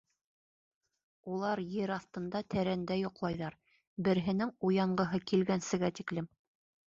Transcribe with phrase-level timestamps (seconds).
[1.33, 3.57] Улар ер аҫтында тәрәндә йоҡлайҙар,
[4.07, 6.29] береһенең уянғыһы килгәнсегә тиклем.